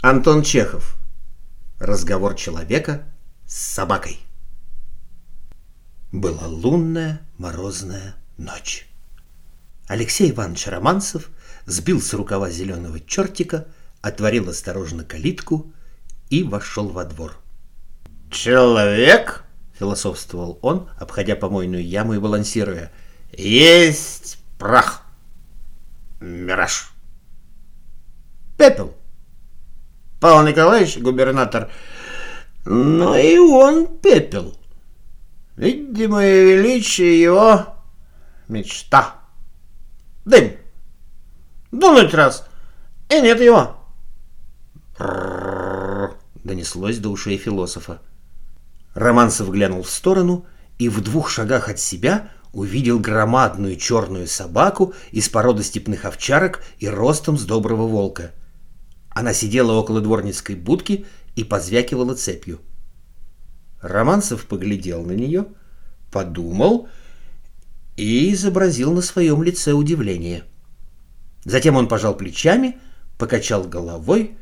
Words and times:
Антон 0.00 0.44
Чехов. 0.44 0.96
Разговор 1.80 2.36
человека 2.36 3.02
с 3.46 3.56
собакой. 3.56 4.20
Была 6.12 6.46
лунная 6.46 7.26
морозная 7.36 8.14
ночь. 8.36 8.86
Алексей 9.88 10.30
Иванович 10.30 10.68
Романцев 10.68 11.30
сбил 11.66 12.00
с 12.00 12.14
рукава 12.14 12.48
зеленого 12.48 13.00
чертика, 13.00 13.66
отворил 14.00 14.48
осторожно 14.48 15.02
калитку 15.02 15.72
и 16.30 16.44
вошел 16.44 16.90
во 16.90 17.04
двор. 17.04 17.36
«Человек?»— 18.30 19.42
философствовал 19.80 20.60
он, 20.62 20.88
обходя 21.00 21.34
помойную 21.34 21.84
яму 21.84 22.14
и 22.14 22.18
балансируя. 22.18 22.92
«Есть 23.32 24.38
прах, 24.58 25.02
мираж, 26.20 26.92
пепел, 28.56 28.94
Павел 30.20 30.46
Николаевич, 30.46 30.98
губернатор, 30.98 31.70
но 32.64 33.16
и 33.16 33.38
он 33.38 33.86
пепел. 33.86 34.56
Видимое 35.56 36.42
величие 36.44 37.20
его 37.20 37.74
мечта. 38.48 39.14
Дым. 40.24 40.52
Дунуть 41.70 42.14
раз, 42.14 42.46
и 43.08 43.20
нет 43.20 43.40
его. 43.40 43.76
Донеслось 46.44 46.98
до 46.98 47.10
ушей 47.10 47.36
философа. 47.36 48.00
Романцев 48.94 49.48
глянул 49.50 49.82
в 49.82 49.90
сторону 49.90 50.46
и 50.78 50.88
в 50.88 51.00
двух 51.02 51.30
шагах 51.30 51.68
от 51.68 51.78
себя 51.78 52.30
увидел 52.52 52.98
громадную 52.98 53.76
черную 53.76 54.26
собаку 54.26 54.94
из 55.12 55.28
породы 55.28 55.62
степных 55.62 56.04
овчарок 56.04 56.64
и 56.78 56.88
ростом 56.88 57.38
с 57.38 57.44
доброго 57.44 57.86
волка. 57.86 58.32
Она 59.10 59.32
сидела 59.32 59.72
около 59.72 60.00
дворницкой 60.00 60.56
будки 60.56 61.06
и 61.34 61.44
позвякивала 61.44 62.14
цепью. 62.14 62.60
Романцев 63.80 64.46
поглядел 64.46 65.04
на 65.04 65.12
нее, 65.12 65.46
подумал 66.10 66.88
и 67.96 68.32
изобразил 68.32 68.92
на 68.92 69.02
своем 69.02 69.42
лице 69.42 69.72
удивление. 69.72 70.44
Затем 71.44 71.76
он 71.76 71.88
пожал 71.88 72.16
плечами, 72.16 72.78
покачал 73.18 73.64
головой 73.64 74.36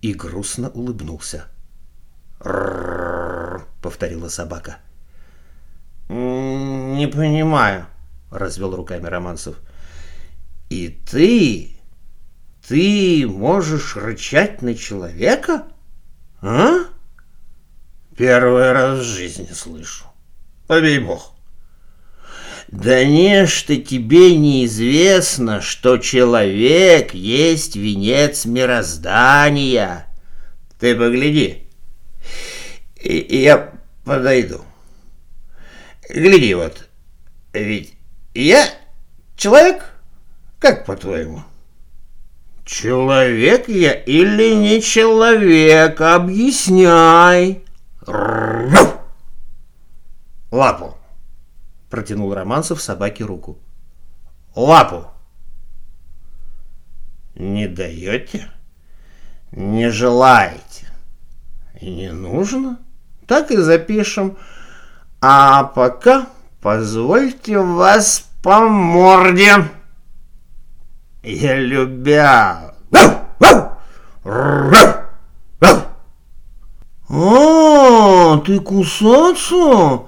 и 0.00 0.12
грустно 0.14 0.70
улыбнулся. 0.70 1.46
«Р-р-р», 2.40 3.66
повторила 3.82 4.28
собака. 4.28 4.78
«Не 6.08 7.06
понимаю»,— 7.06 7.86
развел 8.30 8.74
руками 8.74 9.06
Романцев. 9.06 9.56
«И 10.70 10.88
ты 10.88 11.77
ты 12.68 13.26
можешь 13.26 13.96
рычать 13.96 14.60
на 14.60 14.74
человека? 14.74 15.68
А? 16.42 16.80
Первый 18.14 18.72
раз 18.72 19.00
в 19.00 19.04
жизни 19.04 19.48
слышу. 19.54 20.04
Побей 20.66 20.98
бог. 20.98 21.34
Да 22.68 23.02
не 23.06 23.46
что 23.46 23.74
тебе 23.76 24.36
неизвестно, 24.36 25.62
что 25.62 25.96
человек 25.96 27.14
есть 27.14 27.74
венец 27.74 28.44
мироздания. 28.44 30.04
Ты 30.78 30.94
погляди. 30.94 31.66
И, 33.02 33.18
и 33.18 33.42
я 33.44 33.72
подойду. 34.04 34.62
Гляди 36.10 36.52
вот. 36.52 36.86
Ведь 37.54 37.94
я 38.34 38.68
человек? 39.36 39.90
Как 40.58 40.84
по-твоему? 40.84 41.44
Человек 42.68 43.66
я 43.66 43.94
или 43.94 44.54
не 44.54 44.82
человек? 44.82 46.02
Объясняй. 46.02 47.64
Лапу. 50.50 50.98
Протянул 51.88 52.34
Романцев 52.34 52.82
собаке 52.82 53.24
руку. 53.24 53.58
Лапу. 54.54 55.06
Не 57.36 57.68
даете? 57.68 58.50
Не 59.50 59.90
желаете? 59.90 60.92
Не 61.80 62.12
нужно? 62.12 62.80
Так 63.26 63.50
и 63.50 63.56
запишем. 63.56 64.36
А 65.22 65.64
пока 65.64 66.26
позвольте 66.60 67.60
вас 67.60 68.28
по 68.42 68.68
морде. 68.68 69.54
Я 71.30 71.56
любя. 71.56 72.72
А, 77.10 78.38
ты 78.38 78.58
кусаться? 78.60 80.04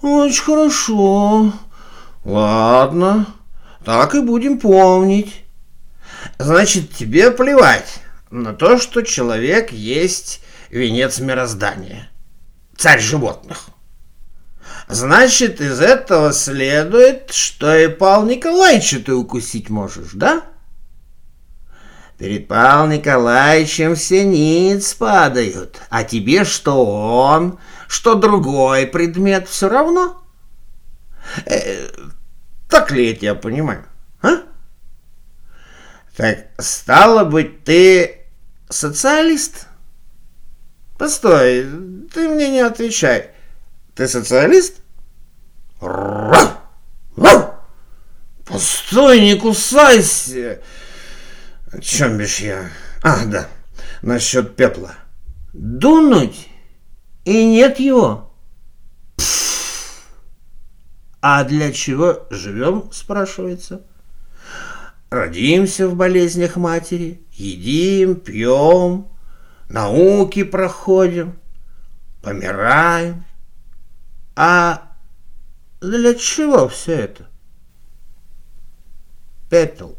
Очень 0.00 0.44
хорошо. 0.44 1.52
Ладно, 2.24 3.26
так 3.84 4.14
и 4.14 4.20
будем 4.20 4.60
помнить. 4.60 5.44
Значит, 6.38 6.92
тебе 6.92 7.32
плевать 7.32 8.00
на 8.30 8.52
то, 8.52 8.78
что 8.78 9.02
человек 9.02 9.72
есть 9.72 10.40
венец 10.70 11.18
мироздания, 11.18 12.10
царь 12.76 13.00
животных. 13.00 13.70
Значит, 14.88 15.60
из 15.60 15.80
этого 15.80 16.32
следует, 16.32 17.32
что 17.32 17.74
и 17.74 17.88
Павел 17.88 18.26
Николаевича 18.26 19.00
ты 19.00 19.14
укусить 19.14 19.70
можешь, 19.70 20.12
да? 20.12 20.44
Перед 22.18 22.46
Павлом 22.46 22.90
Николаевичем 22.90 23.96
все 23.96 24.24
ниц 24.24 24.94
падают, 24.94 25.80
а 25.90 26.04
тебе 26.04 26.44
что 26.44 26.84
он, 26.84 27.58
что 27.88 28.14
другой 28.14 28.86
предмет 28.86 29.48
все 29.48 29.68
равно? 29.68 30.22
Э, 31.44 31.88
так 32.68 32.92
ли 32.92 33.08
я 33.08 33.16
тебя 33.16 33.34
понимаю, 33.34 33.84
а? 34.22 34.42
Так, 36.16 36.46
стало 36.58 37.24
быть, 37.24 37.64
ты 37.64 38.20
социалист? 38.68 39.66
Постой, 40.96 41.66
ты 42.14 42.28
мне 42.28 42.48
не 42.50 42.60
отвечай. 42.60 43.33
Ты 43.94 44.08
социалист? 44.08 44.80
Постой, 48.44 49.20
не 49.20 49.36
кусайся. 49.38 50.60
О 51.72 51.80
чем 51.80 52.18
бишь 52.18 52.40
я? 52.40 52.70
А, 53.02 53.24
да, 53.24 53.48
насчет 54.02 54.56
пепла. 54.56 54.94
Дунуть? 55.52 56.48
И 57.24 57.44
нет 57.46 57.78
его. 57.78 58.32
А 61.20 61.44
для 61.44 61.72
чего 61.72 62.26
живем, 62.30 62.90
спрашивается? 62.92 63.82
Родимся 65.10 65.88
в 65.88 65.94
болезнях 65.94 66.56
матери, 66.56 67.22
едим, 67.32 68.16
пьем, 68.16 69.08
науки 69.68 70.42
проходим, 70.42 71.38
помираем. 72.22 73.24
А 74.36 74.90
для 75.80 76.14
чего 76.14 76.68
все 76.68 76.92
это? 76.92 77.28
Пепел. 79.48 79.96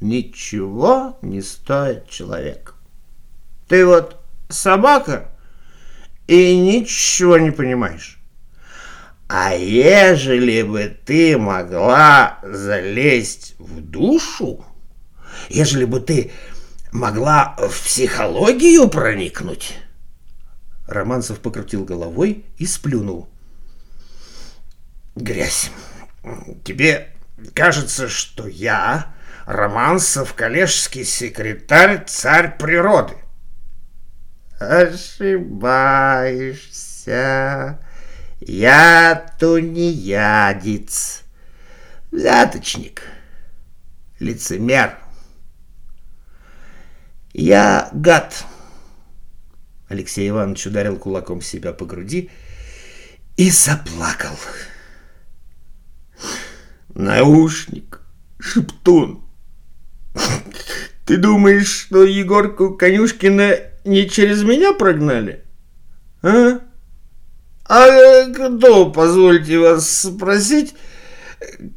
Ничего 0.00 1.18
не 1.22 1.40
стоит 1.42 2.08
человек. 2.08 2.74
Ты 3.68 3.86
вот 3.86 4.20
собака 4.48 5.30
и 6.26 6.56
ничего 6.56 7.38
не 7.38 7.50
понимаешь. 7.50 8.18
А 9.28 9.54
ежели 9.54 10.62
бы 10.62 10.96
ты 11.04 11.36
могла 11.38 12.38
залезть 12.42 13.56
в 13.58 13.80
душу, 13.80 14.64
ежели 15.48 15.84
бы 15.84 16.00
ты 16.00 16.30
могла 16.92 17.56
в 17.58 17.84
психологию 17.84 18.88
проникнуть... 18.88 19.74
Романцев 20.86 21.40
покрутил 21.40 21.84
головой 21.84 22.44
и 22.58 22.66
сплюнул 22.66 23.28
грязь. 25.16 25.72
Тебе 26.64 27.08
кажется, 27.54 28.08
что 28.08 28.46
я, 28.46 29.12
Романцев, 29.46 30.34
коллежский 30.34 31.02
секретарь, 31.04 32.04
царь 32.06 32.56
природы. 32.56 33.14
Ошибаешься. 34.58 35.38
Я 38.40 39.34
тунеядец, 39.38 41.22
взяточник, 42.10 43.02
лицемер. 44.18 44.98
Я 47.32 47.88
гад. 47.92 48.44
Алексей 49.88 50.28
Иванович 50.28 50.66
ударил 50.66 50.98
кулаком 50.98 51.40
себя 51.40 51.72
по 51.72 51.86
груди 51.86 52.30
и 53.36 53.50
заплакал 53.50 54.36
наушник, 56.96 58.00
шептун. 58.38 59.22
Ты 61.04 61.18
думаешь, 61.18 61.68
что 61.68 62.04
Егорку 62.04 62.74
Конюшкина 62.74 63.58
не 63.84 64.08
через 64.08 64.42
меня 64.42 64.72
прогнали? 64.72 65.44
А? 66.22 66.60
А 67.68 68.24
кто, 68.32 68.90
позвольте 68.90 69.58
вас 69.58 70.02
спросить, 70.02 70.74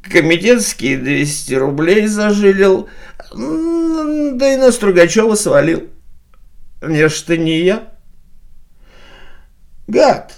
комитетские 0.01 0.97
200 0.97 1.53
рублей 1.55 2.07
зажилил, 2.07 2.89
да 3.33 4.53
и 4.53 4.57
на 4.57 4.71
Стругачева 4.71 5.35
свалил? 5.35 5.89
Не 6.81 7.09
что 7.09 7.37
не 7.37 7.59
я. 7.61 7.91
Гад, 9.87 10.33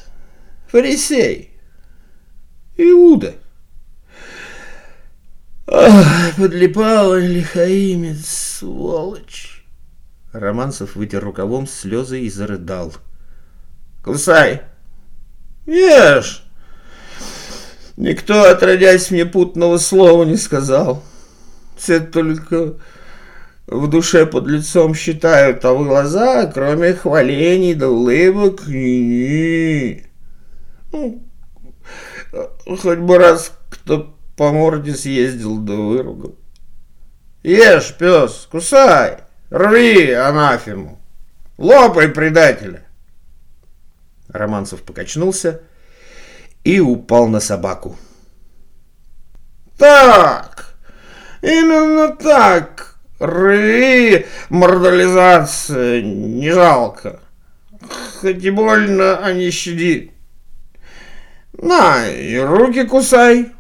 фарисей, 0.70 1.52
Иуда. 2.78 3.36
Ах, 5.74 6.36
подлипал 6.36 7.16
лихаимец, 7.16 8.26
сволочь. 8.26 9.66
Романцев 10.34 10.96
вытер 10.96 11.24
рукавом 11.24 11.66
слезы 11.66 12.20
и 12.20 12.30
зарыдал. 12.30 12.94
Кусай, 14.04 14.64
ешь. 15.66 16.44
Никто, 17.96 18.50
отродясь, 18.50 19.12
мне 19.12 19.26
путного 19.26 19.78
слова 19.78 20.26
не 20.26 20.36
сказал. 20.36 21.04
Все 21.78 22.02
только 22.02 22.76
в 23.66 23.88
душе 23.88 24.26
под 24.26 24.48
лицом 24.48 24.94
считают, 24.94 25.64
а 25.64 25.74
в 25.74 25.86
глаза, 25.86 26.48
кроме 26.48 26.94
хвалений 26.94 27.76
да 27.76 27.90
улыбок, 27.90 28.68
ни 28.68 30.06
ну, 30.92 31.24
хоть 32.82 33.00
бы 33.00 33.18
раз 33.18 33.54
кто 33.70 34.14
по 34.42 34.52
морде 34.52 34.96
съездил 34.96 35.58
да 35.60 35.76
выругал. 35.76 36.36
Ешь, 37.44 37.96
пес, 38.00 38.48
кусай, 38.52 39.18
рви 39.52 40.14
анафему, 40.14 41.00
лопай 41.60 42.08
предателя. 42.08 42.82
Романцев 44.30 44.82
покачнулся 44.82 45.62
и 46.64 46.80
упал 46.80 47.28
на 47.28 47.40
собаку. 47.40 47.96
Так, 49.78 50.74
именно 51.44 52.16
так, 52.16 52.96
рви, 53.20 54.26
мордализация, 54.50 56.02
не 56.02 56.50
жалко. 56.50 57.20
Хоть 58.20 58.44
и 58.44 58.50
больно, 58.50 59.20
а 59.24 59.34
не 59.34 59.52
щади. 59.52 60.12
На, 61.54 62.10
и 62.10 62.40
руки 62.40 62.88
кусай. 62.88 63.52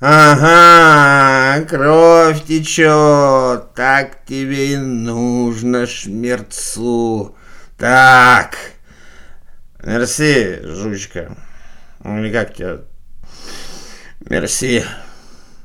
Ага, 0.00 1.66
кровь 1.66 2.44
течет, 2.44 3.74
так 3.74 4.24
тебе 4.26 4.74
и 4.74 4.76
нужно, 4.76 5.88
шмерцу. 5.88 7.34
Так, 7.76 8.56
мерси, 9.82 10.60
жучка. 10.62 11.36
Или 12.04 12.30
как 12.32 12.54
тебя? 12.54 12.82
Мерси. 14.20 14.84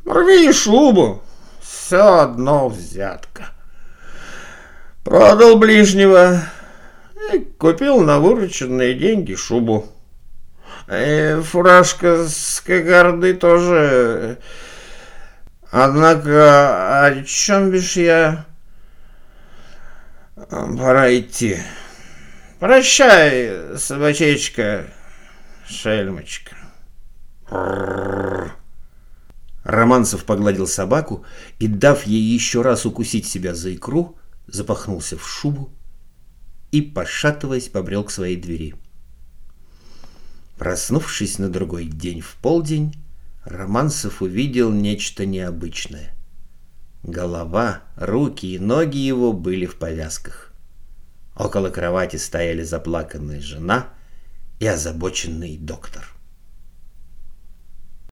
Рви 0.04 0.52
шубу. 0.52 1.22
Все 1.62 2.22
одно 2.22 2.70
взятка. 2.70 3.50
Продал 5.04 5.58
ближнего 5.58 6.42
и 7.32 7.38
купил 7.38 8.02
на 8.02 8.18
вырученные 8.18 8.96
деньги 8.96 9.36
шубу. 9.36 9.93
И 10.92 11.42
фуражка 11.44 12.28
с 12.28 12.62
кокарды 12.62 13.34
тоже. 13.34 14.38
Однако, 15.72 17.06
о 17.06 17.24
чем 17.24 17.72
бишь 17.72 17.98
я? 17.98 18.46
Пора 20.50 21.18
идти. 21.18 21.58
Прощай, 22.60 23.78
собачечка, 23.78 24.86
шельмочка. 25.68 26.56
Романцев 29.64 30.26
погладил 30.26 30.68
собаку 30.68 31.26
и, 31.60 31.68
дав 31.68 32.06
ей 32.06 32.22
еще 32.22 32.62
раз 32.62 32.86
укусить 32.86 33.28
себя 33.28 33.56
за 33.56 33.74
икру, 33.74 34.18
запахнулся 34.48 35.18
в 35.18 35.28
шубу 35.28 35.72
и, 36.72 36.82
пошатываясь, 36.82 37.70
побрел 37.70 38.04
к 38.04 38.12
своей 38.12 38.36
двери. 38.36 38.76
Проснувшись 40.58 41.40
на 41.40 41.50
другой 41.50 41.86
день 41.86 42.22
в 42.22 42.36
полдень, 42.42 42.96
Романцев 43.44 44.22
увидел 44.22 44.72
нечто 44.72 45.26
необычное. 45.26 46.16
Голова, 47.04 47.82
руки 47.98 48.56
и 48.56 48.60
ноги 48.60 48.98
его 48.98 49.34
были 49.34 49.66
в 49.66 49.76
повязках. 49.76 50.54
Около 51.36 51.70
кровати 51.70 52.16
стояли 52.16 52.64
заплаканная 52.64 53.42
жена 53.42 53.90
и 54.60 54.66
озабоченный 54.68 55.58
доктор. 55.58 56.08